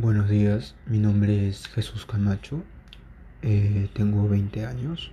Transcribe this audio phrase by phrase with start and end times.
[0.00, 2.62] Buenos días, mi nombre es Jesús Camacho,
[3.42, 5.10] eh, tengo 20 años,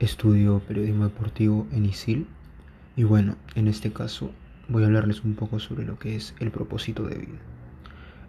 [0.00, 2.26] estudio periodismo deportivo en ISIL
[2.96, 4.32] y bueno, en este caso
[4.68, 7.38] voy a hablarles un poco sobre lo que es el propósito de vida.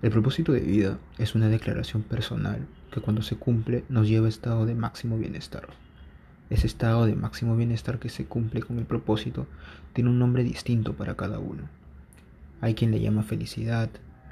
[0.03, 4.29] El propósito de vida es una declaración personal que cuando se cumple nos lleva a
[4.29, 5.65] estado de máximo bienestar.
[6.51, 9.47] Ese estado de máximo bienestar que se cumple con el propósito
[9.93, 11.63] tiene un nombre distinto para cada uno.
[12.61, 13.89] Hay quien le llama felicidad,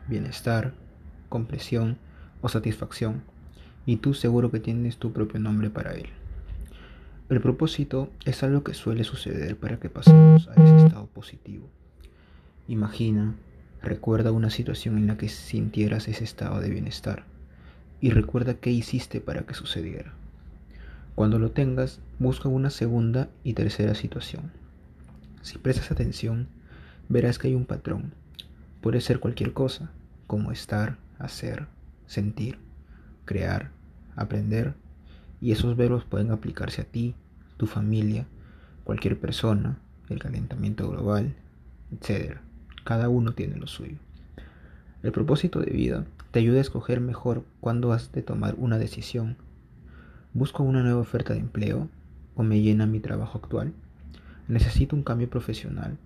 [0.07, 0.75] bienestar,
[1.34, 1.97] compresión
[2.43, 3.23] o satisfacción,
[3.87, 6.06] y tú seguro que tienes tu propio nombre para él.
[7.28, 11.68] El propósito es algo que suele suceder para que pasemos a ese estado positivo.
[12.68, 13.33] Imagina,
[13.82, 17.23] recuerda una situación en la que sintieras ese estado de bienestar
[18.00, 20.14] y recuerda qué hiciste para que sucediera.
[21.15, 24.51] Cuando lo tengas, busca una segunda y tercera situación.
[25.42, 26.47] Si prestas atención,
[27.09, 28.14] verás que hay un patrón.
[28.81, 29.89] Puede ser cualquier cosa,
[30.28, 31.67] como estar, hacer,
[32.08, 32.58] sentir,
[33.25, 33.72] crear,
[34.16, 34.75] aprender,
[35.42, 37.16] y esos verbos pueden aplicarse a ti,
[37.58, 38.25] tu familia,
[38.83, 39.78] cualquier persona,
[40.09, 41.36] el calentamiento global,
[41.92, 42.38] etc.
[42.83, 43.97] Cada uno tiene lo suyo.
[45.02, 49.36] El propósito de vida te ayuda a escoger mejor cuándo has de tomar una decisión.
[50.33, 51.89] ¿Busco una nueva oferta de empleo
[52.36, 53.73] o me llena mi trabajo actual?
[54.48, 55.98] ¿Necesito un cambio profesional?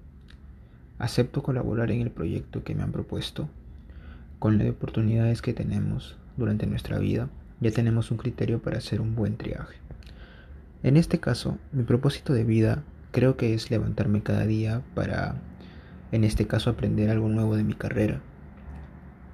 [1.00, 3.50] ¿Acepto colaborar en el proyecto que me han propuesto?
[4.40, 7.28] Con las oportunidades que tenemos durante nuestra vida,
[7.60, 9.78] ya tenemos un criterio para hacer un buen triaje.
[10.84, 15.42] En este caso, mi propósito de vida creo que es levantarme cada día para,
[16.12, 18.22] en este caso, aprender algo nuevo de mi carrera,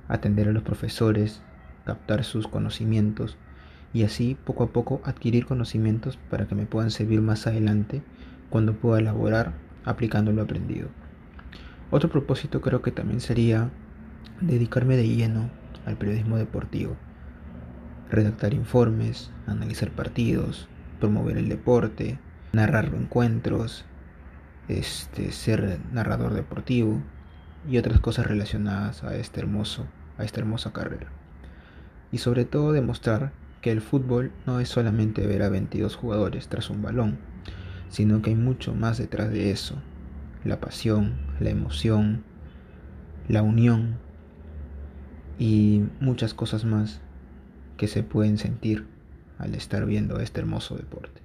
[0.08, 1.42] atender a los profesores,
[1.86, 3.38] captar sus conocimientos
[3.92, 8.02] y así poco a poco adquirir conocimientos para que me puedan servir más adelante
[8.50, 9.52] cuando pueda elaborar
[9.84, 10.88] aplicando lo aprendido.
[11.92, 13.70] Otro propósito creo que también sería
[14.42, 15.50] dedicarme de lleno
[15.86, 16.96] al periodismo deportivo,
[18.10, 20.68] redactar informes, analizar partidos,
[21.00, 22.20] promover el deporte,
[22.54, 23.86] narrar encuentros,
[24.68, 27.02] este, ser narrador deportivo
[27.70, 29.86] y otras cosas relacionadas a este hermoso,
[30.18, 31.08] a esta hermosa carrera.
[32.12, 36.70] Y sobre todo demostrar que el fútbol no es solamente ver a 22 jugadores tras
[36.70, 37.18] un balón,
[37.90, 39.82] sino que hay mucho más detrás de eso.
[40.44, 42.24] La pasión, la emoción,
[43.28, 43.98] la unión
[45.40, 47.00] y muchas cosas más
[47.78, 48.86] que se pueden sentir
[49.38, 51.22] al estar viendo este hermoso deporte.